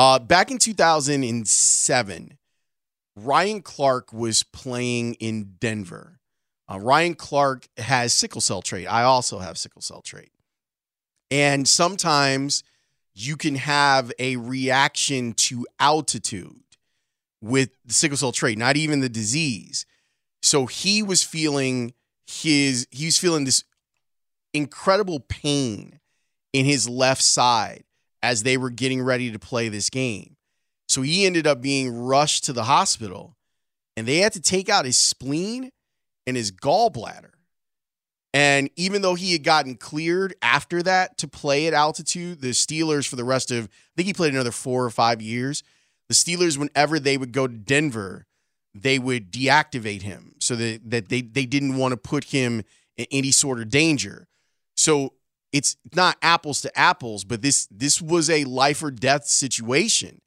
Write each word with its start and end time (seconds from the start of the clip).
Uh, 0.00 0.18
back 0.18 0.50
in 0.50 0.56
2007, 0.56 2.38
Ryan 3.16 3.60
Clark 3.60 4.14
was 4.14 4.42
playing 4.44 5.12
in 5.16 5.56
Denver. 5.60 6.20
Uh, 6.72 6.80
Ryan 6.80 7.14
Clark 7.14 7.68
has 7.76 8.14
sickle 8.14 8.40
cell 8.40 8.62
trait. 8.62 8.90
I 8.90 9.02
also 9.02 9.40
have 9.40 9.58
sickle 9.58 9.82
cell 9.82 10.00
trait. 10.00 10.30
And 11.30 11.68
sometimes 11.68 12.64
you 13.12 13.36
can 13.36 13.56
have 13.56 14.10
a 14.18 14.36
reaction 14.36 15.34
to 15.34 15.66
altitude 15.78 16.62
with 17.42 17.68
the 17.84 17.92
sickle 17.92 18.16
cell 18.16 18.32
trait, 18.32 18.56
not 18.56 18.78
even 18.78 19.00
the 19.00 19.10
disease. 19.10 19.84
So 20.40 20.64
he 20.64 21.02
was 21.02 21.22
feeling 21.22 21.92
his 22.26 22.86
he 22.90 23.04
was 23.04 23.18
feeling 23.18 23.44
this 23.44 23.64
incredible 24.54 25.20
pain 25.20 26.00
in 26.54 26.64
his 26.64 26.88
left 26.88 27.20
side 27.20 27.84
as 28.22 28.42
they 28.42 28.56
were 28.56 28.70
getting 28.70 29.02
ready 29.02 29.30
to 29.30 29.38
play 29.38 29.68
this 29.68 29.90
game. 29.90 30.36
So 30.88 31.02
he 31.02 31.24
ended 31.24 31.46
up 31.46 31.60
being 31.60 31.96
rushed 31.96 32.44
to 32.44 32.52
the 32.52 32.64
hospital 32.64 33.36
and 33.96 34.06
they 34.06 34.18
had 34.18 34.32
to 34.32 34.40
take 34.40 34.68
out 34.68 34.84
his 34.84 34.98
spleen 34.98 35.70
and 36.26 36.36
his 36.36 36.52
gallbladder. 36.52 37.30
And 38.32 38.70
even 38.76 39.02
though 39.02 39.14
he 39.14 39.32
had 39.32 39.42
gotten 39.42 39.74
cleared 39.74 40.34
after 40.40 40.82
that 40.84 41.18
to 41.18 41.28
play 41.28 41.66
at 41.66 41.74
altitude, 41.74 42.40
the 42.40 42.50
Steelers 42.50 43.08
for 43.08 43.16
the 43.16 43.24
rest 43.24 43.50
of, 43.50 43.64
I 43.64 43.68
think 43.96 44.06
he 44.06 44.12
played 44.12 44.32
another 44.32 44.52
four 44.52 44.84
or 44.84 44.90
five 44.90 45.20
years. 45.20 45.62
The 46.08 46.14
Steelers, 46.14 46.56
whenever 46.56 47.00
they 47.00 47.16
would 47.16 47.32
go 47.32 47.46
to 47.46 47.52
Denver, 47.54 48.26
they 48.74 48.98
would 48.98 49.32
deactivate 49.32 50.02
him 50.02 50.34
so 50.38 50.54
that, 50.56 50.90
that 50.90 51.08
they, 51.08 51.22
they 51.22 51.44
didn't 51.44 51.76
want 51.76 51.92
to 51.92 51.96
put 51.96 52.24
him 52.24 52.62
in 52.96 53.06
any 53.10 53.32
sort 53.32 53.58
of 53.58 53.68
danger. 53.68 54.28
So 54.76 55.14
it's 55.52 55.76
not 55.94 56.16
apples 56.22 56.60
to 56.62 56.78
apples, 56.78 57.24
but 57.24 57.42
this 57.42 57.66
this 57.70 58.00
was 58.00 58.30
a 58.30 58.44
life 58.44 58.82
or 58.82 58.90
death 58.90 59.26
situation 59.26 60.20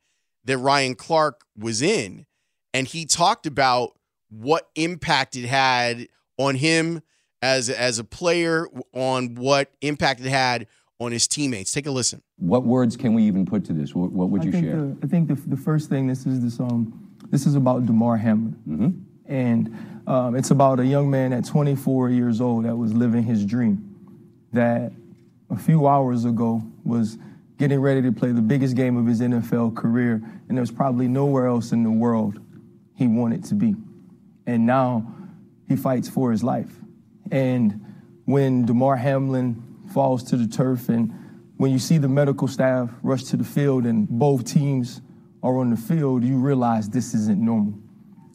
that 0.45 0.57
Ryan 0.57 0.95
Clark 0.95 1.41
was 1.57 1.81
in. 1.81 2.25
And 2.73 2.87
he 2.87 3.05
talked 3.05 3.45
about 3.45 3.97
what 4.29 4.69
impact 4.75 5.35
it 5.35 5.45
had 5.45 6.07
on 6.37 6.55
him 6.55 7.01
as 7.41 7.69
as 7.69 7.99
a 7.99 8.03
player, 8.03 8.67
on 8.93 9.35
what 9.35 9.71
impact 9.81 10.21
it 10.21 10.29
had 10.29 10.67
on 10.99 11.11
his 11.11 11.27
teammates. 11.27 11.71
Take 11.71 11.85
a 11.85 11.91
listen. 11.91 12.21
What 12.37 12.63
words 12.63 12.97
can 12.97 13.13
we 13.13 13.23
even 13.23 13.45
put 13.45 13.63
to 13.65 13.73
this? 13.73 13.93
What, 13.95 14.11
what 14.11 14.29
would 14.29 14.41
I 14.41 14.45
you 14.45 14.51
think 14.51 14.65
share? 14.65 14.75
The, 14.75 14.97
I 15.03 15.07
think 15.07 15.27
the, 15.27 15.35
the 15.35 15.57
first 15.57 15.89
thing 15.89 16.07
this 16.07 16.25
is 16.25 16.41
this 16.41 16.59
um 16.59 16.99
this 17.29 17.45
is 17.45 17.55
about 17.55 17.85
Damar 17.85 18.17
Hamlin, 18.17 18.55
Mm-hmm. 18.67 19.33
and 19.33 20.01
um, 20.05 20.35
it's 20.35 20.51
about 20.51 20.79
a 20.81 20.85
young 20.85 21.09
man 21.09 21.31
at 21.31 21.45
24 21.45 22.09
years 22.09 22.41
old 22.41 22.65
that 22.65 22.75
was 22.75 22.93
living 22.93 23.23
his 23.23 23.45
dream, 23.45 23.95
that 24.51 24.91
a 25.53 25.57
few 25.59 25.87
hours 25.87 26.25
ago 26.25 26.61
was 26.83 27.17
getting 27.57 27.79
ready 27.79 28.01
to 28.01 28.11
play 28.11 28.31
the 28.31 28.41
biggest 28.41 28.75
game 28.75 28.97
of 28.97 29.05
his 29.05 29.21
NFL 29.21 29.75
career, 29.75 30.21
and 30.49 30.57
there's 30.57 30.71
probably 30.71 31.07
nowhere 31.07 31.47
else 31.47 31.71
in 31.71 31.83
the 31.83 31.91
world 31.91 32.39
he 32.95 33.07
wanted 33.07 33.43
to 33.45 33.55
be, 33.55 33.75
and 34.47 34.65
now 34.65 35.15
he 35.67 35.75
fights 35.75 36.09
for 36.09 36.31
his 36.31 36.43
life, 36.43 36.71
and 37.31 37.79
when 38.25 38.65
Damar 38.65 38.95
Hamlin 38.95 39.61
falls 39.93 40.23
to 40.25 40.37
the 40.37 40.47
turf 40.47 40.89
and 40.89 41.13
when 41.57 41.71
you 41.71 41.79
see 41.79 41.97
the 41.97 42.07
medical 42.07 42.47
staff 42.47 42.89
rush 43.03 43.23
to 43.25 43.37
the 43.37 43.43
field 43.43 43.85
and 43.85 44.07
both 44.09 44.43
teams 44.45 45.01
are 45.43 45.57
on 45.57 45.69
the 45.69 45.77
field, 45.77 46.23
you 46.23 46.37
realize 46.37 46.89
this 46.89 47.13
isn't 47.13 47.39
normal. 47.39 47.73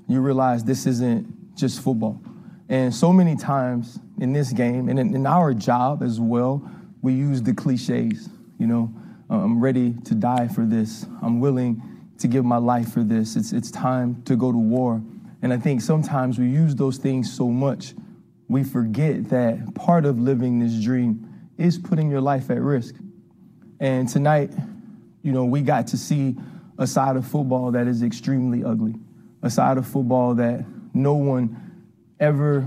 You 0.09 0.21
realize 0.21 0.63
this 0.63 0.87
isn't 0.87 1.57
just 1.57 1.83
football. 1.83 2.23
And 2.69 2.95
so 2.95 3.13
many 3.13 3.35
times 3.35 3.99
in 4.21 4.33
this 4.33 4.53
game 4.53 4.89
and 4.89 4.99
in, 4.99 5.15
in 5.15 5.27
our 5.27 5.53
job 5.55 6.03
as 6.03 6.21
well, 6.21 6.71
we 7.03 7.13
use 7.13 7.43
the 7.43 7.55
cliches. 7.55 8.29
You 8.59 8.67
know, 8.67 8.93
"Uh, 9.31 9.39
I'm 9.39 9.61
ready 9.61 9.95
to 10.05 10.15
die 10.15 10.49
for 10.49 10.65
this. 10.65 11.07
I'm 11.23 11.41
willing 11.41 11.83
to 12.19 12.29
give 12.29 12.45
my 12.45 12.57
life 12.57 12.93
for 12.93 13.03
this. 13.03 13.37
It's, 13.37 13.53
it's 13.53 13.71
time 13.71 14.23
to 14.25 14.37
go 14.37 14.51
to 14.51 14.59
war. 14.59 15.01
And 15.41 15.53
I 15.53 15.57
think 15.57 15.81
sometimes 15.81 16.39
we 16.39 16.49
use 16.49 16.75
those 16.75 16.99
things 16.99 17.33
so 17.33 17.49
much, 17.49 17.95
we 18.49 18.65
forget 18.65 19.29
that 19.29 19.75
part 19.75 20.05
of 20.05 20.19
living 20.19 20.59
this 20.59 20.83
dream 20.83 21.29
is 21.59 21.79
putting 21.79 22.11
your 22.11 22.21
life 22.21 22.51
at 22.51 22.61
risk. 22.61 22.97
And 23.79 24.09
tonight, 24.09 24.53
you 25.23 25.33
know, 25.33 25.45
we 25.45 25.61
got 25.61 25.87
to 25.89 25.97
see 25.97 26.37
a 26.79 26.87
side 26.87 27.17
of 27.17 27.27
football 27.27 27.71
that 27.73 27.87
is 27.87 28.03
extremely 28.03 28.65
ugly, 28.65 28.95
a 29.43 29.51
side 29.51 29.79
of 29.79 29.87
football 29.87 30.35
that 30.35 30.65
no 30.95 31.15
one 31.15 31.57
ever, 32.19 32.67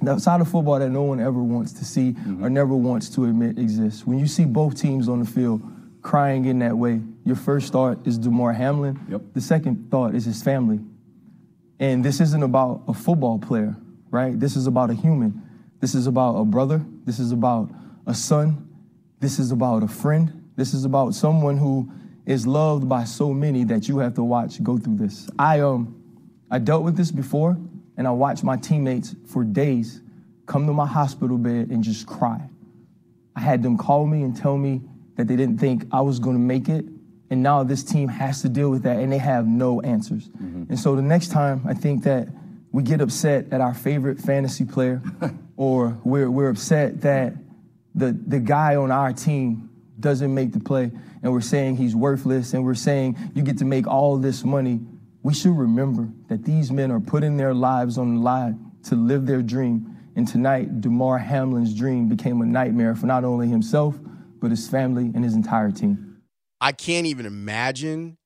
the 0.00 0.18
side 0.18 0.40
of 0.40 0.48
football 0.48 0.78
that 0.78 0.90
no 0.90 1.02
one 1.02 1.20
ever 1.20 1.42
wants 1.42 1.72
to 1.72 1.84
see 1.84 2.14
or 2.40 2.48
never 2.48 2.74
wants 2.74 3.08
to 3.10 3.24
admit 3.24 3.58
exists. 3.58 4.06
When 4.06 4.18
you 4.18 4.26
see 4.26 4.44
both 4.44 4.80
teams 4.80 5.08
on 5.08 5.20
the 5.20 5.26
field 5.26 5.62
crying 6.02 6.44
in 6.44 6.60
that 6.60 6.76
way, 6.76 7.00
your 7.24 7.36
first 7.36 7.72
thought 7.72 8.06
is 8.06 8.16
Damar 8.18 8.52
Hamlin. 8.52 8.98
Yep. 9.10 9.22
The 9.34 9.40
second 9.40 9.90
thought 9.90 10.14
is 10.14 10.24
his 10.24 10.42
family. 10.42 10.80
And 11.80 12.04
this 12.04 12.20
isn't 12.20 12.42
about 12.42 12.82
a 12.88 12.94
football 12.94 13.38
player, 13.38 13.76
right? 14.10 14.38
This 14.38 14.56
is 14.56 14.66
about 14.66 14.90
a 14.90 14.94
human. 14.94 15.42
This 15.80 15.94
is 15.94 16.06
about 16.06 16.36
a 16.36 16.44
brother. 16.44 16.84
This 17.04 17.18
is 17.18 17.32
about 17.32 17.70
a 18.06 18.14
son. 18.14 18.68
This 19.20 19.38
is 19.38 19.52
about 19.52 19.82
a 19.82 19.88
friend. 19.88 20.50
This 20.56 20.74
is 20.74 20.84
about 20.84 21.14
someone 21.14 21.56
who 21.56 21.90
is 22.26 22.46
loved 22.46 22.88
by 22.88 23.04
so 23.04 23.32
many 23.32 23.64
that 23.64 23.88
you 23.88 23.98
have 23.98 24.14
to 24.14 24.22
watch 24.22 24.62
go 24.62 24.76
through 24.76 24.96
this. 24.96 25.28
I 25.38 25.60
um 25.60 25.94
I 26.50 26.58
dealt 26.58 26.82
with 26.82 26.96
this 26.96 27.10
before 27.10 27.56
and 27.98 28.06
I 28.06 28.12
watched 28.12 28.44
my 28.44 28.56
teammates 28.56 29.14
for 29.26 29.44
days 29.44 30.00
come 30.46 30.66
to 30.66 30.72
my 30.72 30.86
hospital 30.86 31.36
bed 31.36 31.68
and 31.68 31.84
just 31.84 32.06
cry. 32.06 32.40
I 33.36 33.40
had 33.40 33.62
them 33.62 33.76
call 33.76 34.06
me 34.06 34.22
and 34.22 34.34
tell 34.34 34.56
me 34.56 34.80
that 35.16 35.28
they 35.28 35.36
didn't 35.36 35.58
think 35.58 35.84
I 35.92 36.00
was 36.00 36.18
going 36.18 36.36
to 36.36 36.40
make 36.40 36.68
it. 36.68 36.86
And 37.28 37.42
now 37.42 37.62
this 37.64 37.84
team 37.84 38.08
has 38.08 38.40
to 38.42 38.48
deal 38.48 38.70
with 38.70 38.84
that 38.84 38.98
and 38.98 39.12
they 39.12 39.18
have 39.18 39.46
no 39.46 39.82
answers. 39.82 40.28
Mm-hmm. 40.28 40.64
And 40.70 40.78
so 40.80 40.96
the 40.96 41.02
next 41.02 41.28
time 41.28 41.62
I 41.66 41.74
think 41.74 42.04
that 42.04 42.28
we 42.72 42.82
get 42.82 43.00
upset 43.00 43.46
at 43.52 43.60
our 43.60 43.74
favorite 43.74 44.18
fantasy 44.18 44.64
player 44.64 45.02
or 45.56 45.98
we're, 46.04 46.30
we're 46.30 46.48
upset 46.48 47.02
that 47.02 47.34
the, 47.94 48.16
the 48.26 48.38
guy 48.38 48.76
on 48.76 48.90
our 48.90 49.12
team 49.12 49.70
doesn't 49.98 50.32
make 50.32 50.52
the 50.52 50.60
play 50.60 50.90
and 51.22 51.32
we're 51.32 51.40
saying 51.40 51.76
he's 51.76 51.96
worthless 51.96 52.54
and 52.54 52.64
we're 52.64 52.74
saying 52.74 53.16
you 53.34 53.42
get 53.42 53.58
to 53.58 53.64
make 53.64 53.86
all 53.86 54.16
this 54.16 54.44
money, 54.44 54.80
we 55.28 55.34
should 55.34 55.58
remember 55.58 56.08
that 56.28 56.42
these 56.42 56.72
men 56.72 56.90
are 56.90 57.00
putting 57.00 57.36
their 57.36 57.52
lives 57.52 57.98
on 57.98 58.14
the 58.14 58.20
line 58.22 58.58
to 58.82 58.94
live 58.94 59.26
their 59.26 59.42
dream. 59.42 59.94
And 60.16 60.26
tonight, 60.26 60.80
Damar 60.80 61.18
Hamlin's 61.18 61.74
dream 61.74 62.08
became 62.08 62.40
a 62.40 62.46
nightmare 62.46 62.94
for 62.94 63.04
not 63.04 63.24
only 63.24 63.46
himself, 63.46 63.94
but 64.40 64.50
his 64.50 64.66
family 64.70 65.12
and 65.14 65.22
his 65.22 65.34
entire 65.34 65.70
team. 65.70 66.22
I 66.62 66.72
can't 66.72 67.06
even 67.06 67.26
imagine 67.26 68.16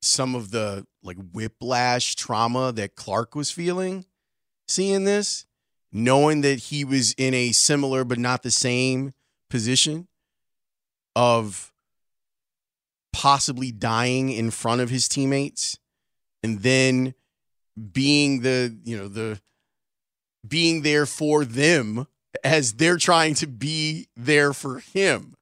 some 0.00 0.34
of 0.34 0.50
the 0.50 0.84
like 1.04 1.16
whiplash 1.32 2.16
trauma 2.16 2.72
that 2.72 2.96
Clark 2.96 3.36
was 3.36 3.52
feeling 3.52 4.04
seeing 4.66 5.04
this, 5.04 5.46
knowing 5.92 6.40
that 6.40 6.58
he 6.58 6.84
was 6.84 7.14
in 7.16 7.34
a 7.34 7.52
similar 7.52 8.02
but 8.02 8.18
not 8.18 8.42
the 8.42 8.50
same 8.50 9.12
position 9.48 10.08
of 11.14 11.72
possibly 13.12 13.70
dying 13.70 14.28
in 14.28 14.50
front 14.50 14.80
of 14.80 14.90
his 14.90 15.06
teammates 15.06 15.78
and 16.42 16.60
then 16.60 17.14
being 17.92 18.40
the, 18.42 18.76
you 18.84 18.96
know, 18.96 19.08
the 19.08 19.40
being 20.46 20.82
there 20.82 21.06
for 21.06 21.44
them 21.44 22.06
as 22.42 22.74
they're 22.74 22.96
trying 22.96 23.34
to 23.34 23.46
be 23.46 24.08
there 24.16 24.52
for 24.52 24.78
him. 24.80 25.36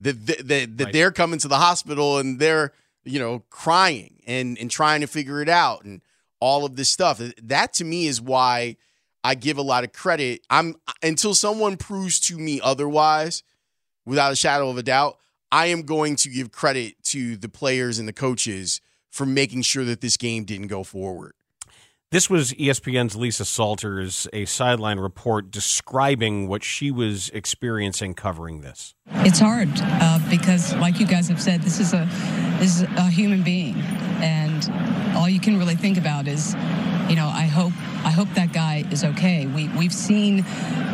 That 0.00 0.26
that, 0.26 0.48
that, 0.48 0.76
that 0.78 0.84
Right. 0.84 0.92
they're 0.92 1.12
coming 1.12 1.38
to 1.40 1.48
the 1.48 1.58
hospital 1.58 2.18
and 2.18 2.38
they're 2.38 2.72
you 3.04 3.18
know 3.18 3.44
crying 3.50 4.22
and 4.26 4.58
and 4.58 4.70
trying 4.70 5.00
to 5.00 5.06
figure 5.06 5.40
it 5.40 5.48
out 5.48 5.84
and 5.84 6.02
all 6.40 6.64
of 6.64 6.76
this 6.76 6.88
stuff. 6.90 7.20
That 7.42 7.72
to 7.74 7.84
me 7.84 8.06
is 8.06 8.20
why 8.20 8.76
i 9.24 9.34
give 9.34 9.58
a 9.58 9.62
lot 9.62 9.84
of 9.84 9.92
credit. 9.92 10.42
I'm 10.50 10.76
until 11.02 11.34
someone 11.34 11.76
proves 11.76 12.20
to 12.20 12.38
me 12.38 12.60
otherwise 12.62 13.42
without 14.04 14.32
a 14.32 14.36
shadow 14.36 14.68
of 14.68 14.76
a 14.78 14.82
doubt 14.82 15.18
i 15.50 15.66
am 15.66 15.82
going 15.82 16.16
to 16.16 16.28
give 16.28 16.50
credit 16.52 16.94
to 17.04 17.36
the 17.36 17.48
players 17.48 17.98
and 17.98 18.06
the 18.06 18.12
coaches 18.12 18.80
for 19.16 19.26
making 19.26 19.62
sure 19.62 19.84
that 19.84 20.00
this 20.02 20.16
game 20.16 20.44
didn't 20.44 20.68
go 20.68 20.84
forward 20.84 21.32
This 22.12 22.30
was 22.30 22.52
ESPN's 22.52 23.16
Lisa 23.16 23.44
Salters, 23.44 24.28
a 24.32 24.44
sideline 24.44 25.00
report 25.00 25.50
describing 25.50 26.46
what 26.46 26.62
she 26.62 26.92
was 26.92 27.30
experiencing 27.30 28.14
covering 28.14 28.60
this. 28.60 28.94
It's 29.28 29.40
hard 29.40 29.70
uh, 29.80 30.20
because, 30.30 30.72
like 30.76 31.00
you 31.00 31.06
guys 31.06 31.28
have 31.28 31.40
said, 31.42 31.62
this 31.62 31.80
is 31.80 31.92
a 31.94 32.06
this 32.60 32.76
is 32.76 32.82
a 32.82 33.10
human 33.10 33.42
being, 33.42 33.74
and 34.22 35.16
all 35.16 35.28
you 35.28 35.40
can 35.40 35.58
really 35.58 35.74
think 35.74 35.98
about 35.98 36.28
is, 36.28 36.54
you 37.10 37.16
know, 37.16 37.26
I 37.26 37.46
hope 37.58 37.72
I 38.06 38.10
hope 38.10 38.28
that 38.34 38.52
guy 38.52 38.84
is 38.92 39.02
okay. 39.02 39.46
We 39.48 39.68
we've 39.76 39.92
seen 39.92 40.44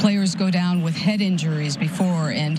players 0.01 0.35
go 0.35 0.51
down 0.51 0.83
with 0.83 0.97
head 0.97 1.21
injuries 1.21 1.77
before, 1.77 2.31
and 2.31 2.59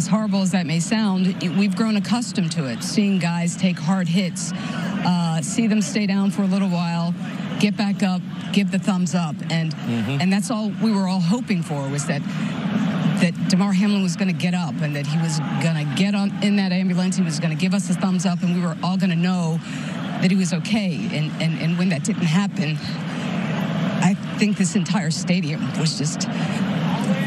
as 0.00 0.06
horrible 0.06 0.40
as 0.40 0.50
that 0.50 0.64
may 0.64 0.80
sound, 0.80 1.26
we've 1.58 1.76
grown 1.76 1.94
accustomed 1.96 2.50
to 2.50 2.64
it. 2.64 2.82
Seeing 2.82 3.18
guys 3.18 3.54
take 3.54 3.78
hard 3.78 4.08
hits, 4.08 4.50
uh, 5.04 5.42
see 5.42 5.66
them 5.66 5.82
stay 5.82 6.06
down 6.06 6.30
for 6.30 6.40
a 6.40 6.46
little 6.46 6.70
while, 6.70 7.14
get 7.58 7.76
back 7.76 8.02
up, 8.02 8.22
give 8.50 8.70
the 8.70 8.78
thumbs 8.78 9.14
up, 9.14 9.36
and 9.50 9.74
and 10.22 10.32
that's 10.32 10.50
all 10.50 10.72
we 10.82 10.90
were 10.90 11.06
all 11.06 11.20
hoping 11.20 11.62
for 11.62 11.86
was 11.90 12.06
that 12.06 12.22
that 13.20 13.34
Damar 13.50 13.74
Hamlin 13.74 14.02
was 14.02 14.16
going 14.16 14.28
to 14.34 14.40
get 14.40 14.54
up 14.54 14.74
and 14.80 14.96
that 14.96 15.06
he 15.06 15.18
was 15.18 15.38
going 15.62 15.76
to 15.76 15.94
get 16.02 16.14
on 16.14 16.32
in 16.42 16.56
that 16.56 16.72
ambulance. 16.72 17.18
He 17.18 17.22
was 17.22 17.38
going 17.38 17.54
to 17.54 17.60
give 17.60 17.74
us 17.74 17.90
a 17.90 17.92
thumbs 17.92 18.24
up, 18.24 18.42
and 18.42 18.54
we 18.54 18.62
were 18.62 18.78
all 18.82 18.96
going 18.96 19.10
to 19.10 19.16
know 19.16 19.58
that 20.22 20.30
he 20.30 20.36
was 20.38 20.54
okay. 20.54 20.94
And, 21.12 21.30
and 21.42 21.60
and 21.60 21.78
when 21.78 21.90
that 21.90 22.04
didn't 22.04 22.22
happen, 22.22 22.78
I 24.02 24.14
think 24.38 24.56
this 24.56 24.76
entire 24.76 25.10
stadium 25.10 25.60
was 25.78 25.98
just 25.98 26.26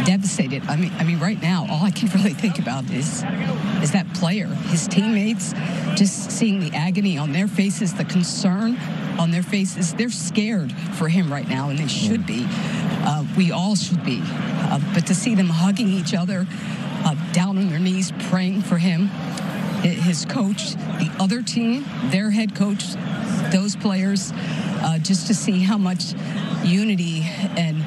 devastated. 0.05 0.63
I 0.67 0.75
mean, 0.75 0.91
I 0.97 1.03
mean, 1.03 1.19
right 1.19 1.41
now, 1.41 1.65
all 1.69 1.83
I 1.83 1.91
can 1.91 2.09
really 2.15 2.33
think 2.33 2.59
about 2.59 2.89
is 2.89 3.23
is 3.81 3.91
that 3.91 4.05
player, 4.13 4.47
his 4.47 4.87
teammates, 4.87 5.53
just 5.95 6.31
seeing 6.31 6.59
the 6.59 6.71
agony 6.75 7.17
on 7.17 7.31
their 7.31 7.47
faces, 7.47 7.93
the 7.93 8.05
concern 8.05 8.77
on 9.19 9.31
their 9.31 9.43
faces. 9.43 9.93
They're 9.93 10.09
scared 10.09 10.71
for 10.71 11.07
him 11.07 11.31
right 11.31 11.47
now, 11.47 11.69
and 11.69 11.77
they 11.77 11.87
should 11.87 12.25
be. 12.25 12.45
Uh, 13.05 13.25
we 13.37 13.51
all 13.51 13.75
should 13.75 14.03
be. 14.03 14.21
Uh, 14.23 14.79
but 14.93 15.05
to 15.07 15.15
see 15.15 15.35
them 15.35 15.49
hugging 15.49 15.89
each 15.89 16.13
other, 16.13 16.47
uh, 17.05 17.15
down 17.33 17.57
on 17.57 17.69
their 17.69 17.79
knees, 17.79 18.13
praying 18.29 18.61
for 18.61 18.77
him, 18.77 19.07
his 19.83 20.23
coach, 20.25 20.75
the 20.75 21.11
other 21.19 21.41
team, 21.41 21.85
their 22.05 22.31
head 22.31 22.55
coach, 22.55 22.93
those 23.51 23.75
players, 23.75 24.31
uh, 24.81 24.97
just 24.99 25.27
to 25.27 25.33
see 25.33 25.59
how 25.61 25.77
much 25.77 26.13
unity 26.63 27.23
and 27.57 27.82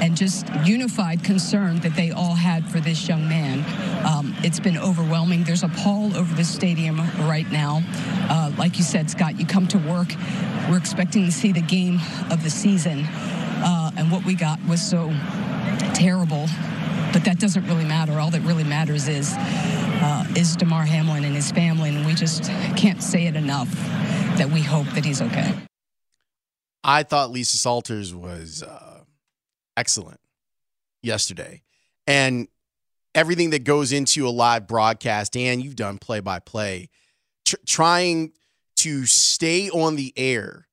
and 0.00 0.16
just 0.16 0.46
unified 0.64 1.22
concern 1.24 1.78
that 1.80 1.94
they 1.94 2.10
all 2.10 2.34
had 2.34 2.66
for 2.66 2.80
this 2.80 3.08
young 3.08 3.28
man. 3.28 3.64
Um, 4.06 4.34
it's 4.42 4.60
been 4.60 4.76
overwhelming. 4.76 5.44
There's 5.44 5.62
a 5.62 5.68
pall 5.68 6.16
over 6.16 6.34
the 6.34 6.44
stadium 6.44 6.98
right 7.28 7.50
now. 7.50 7.82
Uh, 8.28 8.52
like 8.58 8.78
you 8.78 8.84
said, 8.84 9.10
Scott, 9.10 9.38
you 9.38 9.46
come 9.46 9.66
to 9.68 9.78
work. 9.78 10.14
We're 10.68 10.78
expecting 10.78 11.24
to 11.24 11.32
see 11.32 11.52
the 11.52 11.62
game 11.62 12.00
of 12.30 12.42
the 12.42 12.50
season, 12.50 13.04
uh, 13.04 13.90
and 13.96 14.10
what 14.10 14.24
we 14.24 14.34
got 14.34 14.58
was 14.66 14.82
so 14.82 15.12
terrible. 15.94 16.46
But 17.12 17.24
that 17.24 17.38
doesn't 17.38 17.66
really 17.66 17.84
matter. 17.84 18.18
All 18.18 18.30
that 18.30 18.42
really 18.42 18.64
matters 18.64 19.08
is 19.08 19.34
uh, 19.36 20.26
is 20.36 20.56
Damar 20.56 20.84
Hamlin 20.84 21.24
and 21.24 21.34
his 21.34 21.50
family, 21.52 21.94
and 21.94 22.04
we 22.04 22.14
just 22.14 22.44
can't 22.76 23.02
say 23.02 23.26
it 23.26 23.36
enough 23.36 23.70
that 24.36 24.50
we 24.50 24.60
hope 24.60 24.86
that 24.88 25.04
he's 25.04 25.22
okay. 25.22 25.54
I 26.82 27.02
thought 27.02 27.30
Lisa 27.30 27.56
Salters 27.56 28.14
was 28.14 28.62
uh, 28.62 28.93
excellent 29.76 30.20
yesterday. 31.02 31.62
And 32.06 32.48
everything 33.14 33.50
that 33.50 33.64
goes 33.64 33.92
into 33.92 34.26
a 34.26 34.30
live 34.30 34.66
broadcast, 34.66 35.36
and 35.36 35.62
you've 35.62 35.76
done 35.76 35.98
play 35.98 36.20
by 36.20 36.38
play, 36.38 36.90
trying 37.66 38.32
to 38.76 39.06
stay 39.06 39.70
on 39.70 39.96
the 39.96 40.12
air 40.16 40.66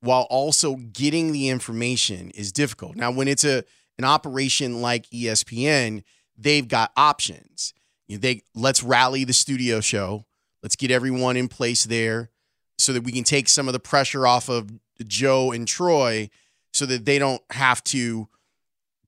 while 0.00 0.26
also 0.30 0.76
getting 0.76 1.32
the 1.32 1.48
information 1.48 2.30
is 2.30 2.50
difficult. 2.52 2.96
Now, 2.96 3.10
when 3.10 3.28
it's 3.28 3.44
a 3.44 3.64
an 3.98 4.04
operation 4.04 4.80
like 4.80 5.08
ESPN, 5.10 6.02
they've 6.36 6.66
got 6.66 6.92
options. 6.96 7.74
You 8.08 8.16
know, 8.16 8.20
they 8.20 8.42
let's 8.54 8.82
rally 8.82 9.24
the 9.24 9.32
studio 9.32 9.80
show. 9.80 10.24
Let's 10.62 10.76
get 10.76 10.90
everyone 10.90 11.36
in 11.36 11.48
place 11.48 11.84
there 11.84 12.30
so 12.78 12.92
that 12.92 13.04
we 13.04 13.12
can 13.12 13.24
take 13.24 13.48
some 13.48 13.68
of 13.68 13.72
the 13.72 13.80
pressure 13.80 14.26
off 14.26 14.48
of 14.48 14.70
Joe 15.06 15.52
and 15.52 15.68
Troy 15.68 16.30
so 16.72 16.86
that 16.86 17.04
they 17.04 17.18
don't 17.18 17.42
have 17.50 17.82
to 17.84 18.28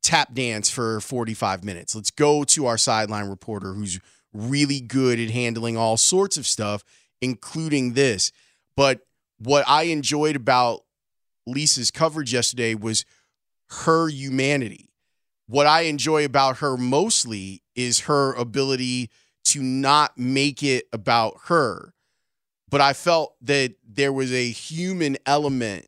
tap 0.05 0.35
dance 0.35 0.71
for 0.71 1.01
45 1.01 1.65
minutes. 1.65 1.97
Let's 1.97 2.11
go 2.11 2.45
to 2.45 2.67
our 2.67 2.79
sideline 2.79 3.29
reporter 3.29 3.73
who's 3.73 3.99
really 4.33 4.81
good 4.81 5.19
at 5.19 5.31
handling 5.31 5.77
all 5.77 5.97
sorts 5.97 6.37
of 6.37 6.47
stuff, 6.47 6.85
including 7.21 7.95
this. 7.95 8.31
But 8.77 9.01
what 9.39 9.65
I 9.67 9.85
enjoyed 9.85 10.37
about 10.37 10.83
Lisa's 11.47 11.91
coverage 11.91 12.33
yesterday 12.33 12.75
was 12.75 13.05
her 13.71 14.09
humanity. 14.09 14.91
What 15.47 15.67
I 15.67 15.83
enjoy 15.83 16.25
about 16.25 16.59
her 16.59 16.77
mostly 16.77 17.63
is 17.75 18.01
her 18.01 18.35
ability 18.35 19.11
to 19.45 19.63
not 19.63 20.17
make 20.19 20.63
it 20.63 20.87
about 20.93 21.39
her. 21.47 21.95
But 22.71 22.81
I 22.81 22.93
felt 22.93 23.37
that 23.43 23.75
there 23.87 24.13
was 24.13 24.33
a 24.33 24.51
human 24.51 25.17
element 25.27 25.87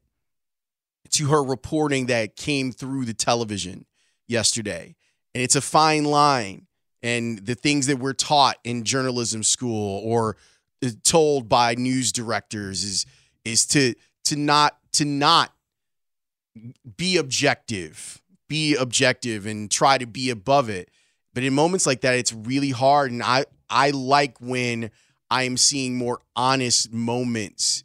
to 1.11 1.29
her 1.29 1.43
reporting 1.43 2.07
that 2.07 2.37
came 2.37 2.73
through 2.73 3.05
the 3.05 3.15
television 3.15 3.87
yesterday. 4.27 4.97
And 5.35 5.43
it's 5.43 5.57
a 5.57 5.61
fine 5.61 6.05
line. 6.05 6.67
And 7.03 7.39
the 7.39 7.55
things 7.55 7.87
that 7.87 7.99
we're 7.99 8.15
taught 8.15 8.57
in 8.65 8.85
journalism 8.85 9.43
school 9.43 10.01
or 10.05 10.37
uh, 10.85 10.91
told 11.05 11.49
by 11.49 11.75
news 11.75 12.13
directors 12.13 12.83
is 12.83 13.07
is 13.45 13.67
to 13.67 13.95
to 14.25 14.37
not 14.37 14.77
to 14.93 15.05
not 15.05 15.53
be 16.97 17.17
objective, 17.17 18.21
be 18.49 18.75
objective 18.75 19.47
and 19.47 19.71
try 19.71 19.99
to 19.99 20.07
be 20.07 20.31
above 20.31 20.69
it. 20.69 20.91
But 21.35 21.45
in 21.45 21.55
moments 21.55 21.87
like 21.87 22.01
that, 22.01 22.15
it's 22.15 22.33
really 22.33 22.71
hard. 22.71 23.13
And 23.13 23.23
I 23.23 23.45
I 23.69 23.91
like 23.91 24.39
when 24.41 24.91
I 25.31 25.45
am 25.45 25.57
seeing 25.57 25.97
more 25.97 26.21
honest 26.35 26.93
moments 26.93 27.85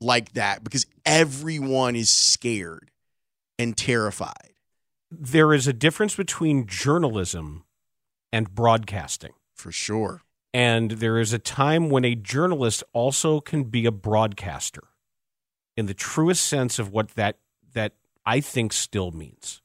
like 0.00 0.32
that 0.32 0.64
because 0.64 0.86
everyone 1.04 1.96
is 1.96 2.10
scared 2.10 2.90
and 3.58 3.76
terrified. 3.76 4.49
There 5.10 5.52
is 5.52 5.66
a 5.66 5.72
difference 5.72 6.14
between 6.14 6.66
journalism 6.66 7.64
and 8.32 8.54
broadcasting. 8.54 9.32
For 9.54 9.72
sure. 9.72 10.22
And 10.54 10.92
there 10.92 11.18
is 11.18 11.32
a 11.32 11.38
time 11.38 11.90
when 11.90 12.04
a 12.04 12.14
journalist 12.14 12.82
also 12.92 13.40
can 13.40 13.64
be 13.64 13.86
a 13.86 13.92
broadcaster 13.92 14.84
in 15.76 15.86
the 15.86 15.94
truest 15.94 16.46
sense 16.46 16.78
of 16.78 16.90
what 16.90 17.10
that 17.10 17.38
that 17.72 17.92
I 18.26 18.40
think 18.40 18.72
still 18.72 19.10
means. 19.12 19.62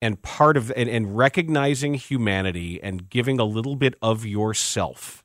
And 0.00 0.20
part 0.22 0.56
of 0.56 0.72
and, 0.76 0.88
and 0.88 1.16
recognizing 1.16 1.94
humanity 1.94 2.82
and 2.82 3.08
giving 3.08 3.40
a 3.40 3.44
little 3.44 3.76
bit 3.76 3.94
of 4.02 4.24
yourself 4.24 5.24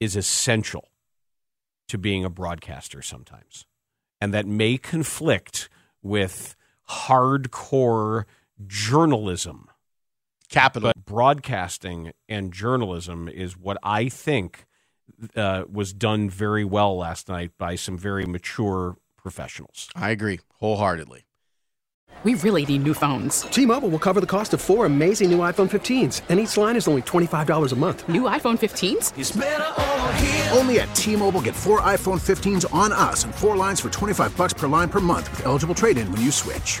is 0.00 0.16
essential 0.16 0.88
to 1.88 1.98
being 1.98 2.24
a 2.24 2.30
broadcaster 2.30 3.02
sometimes. 3.02 3.66
And 4.20 4.34
that 4.34 4.46
may 4.46 4.78
conflict 4.78 5.68
with 6.02 6.56
hardcore 6.88 8.24
journalism. 8.64 9.68
Capital. 10.48 10.92
But 10.94 11.04
broadcasting 11.04 12.12
and 12.28 12.52
journalism 12.52 13.28
is 13.28 13.56
what 13.56 13.78
I 13.82 14.08
think 14.08 14.66
uh, 15.34 15.64
was 15.70 15.92
done 15.92 16.30
very 16.30 16.64
well 16.64 16.96
last 16.96 17.28
night 17.28 17.52
by 17.58 17.74
some 17.74 17.98
very 17.98 18.26
mature 18.26 18.96
professionals. 19.16 19.88
I 19.96 20.10
agree 20.10 20.40
wholeheartedly. 20.60 21.26
We 22.24 22.34
really 22.34 22.64
need 22.64 22.82
new 22.82 22.94
phones. 22.94 23.42
T-Mobile 23.42 23.90
will 23.90 23.98
cover 23.98 24.20
the 24.20 24.26
cost 24.26 24.54
of 24.54 24.60
four 24.60 24.86
amazing 24.86 25.30
new 25.30 25.38
iPhone 25.38 25.68
15s, 25.68 26.22
and 26.28 26.40
each 26.40 26.56
line 26.56 26.76
is 26.76 26.88
only 26.88 27.02
$25 27.02 27.72
a 27.72 27.76
month. 27.76 28.08
New 28.08 28.22
iPhone 28.22 28.56
15s? 28.58 29.12
Only 30.56 30.80
at 30.80 30.92
T-Mobile 30.94 31.42
get 31.42 31.54
four 31.54 31.82
iPhone 31.82 32.18
15s 32.18 32.72
on 32.72 32.90
us 32.92 33.24
and 33.24 33.34
four 33.34 33.54
lines 33.54 33.80
for 33.80 33.90
25 33.90 34.34
bucks 34.34 34.54
per 34.54 34.66
line 34.66 34.88
per 34.88 35.00
month 35.00 35.30
with 35.30 35.44
eligible 35.44 35.74
trade-in 35.74 36.10
when 36.10 36.22
you 36.22 36.30
switch. 36.30 36.80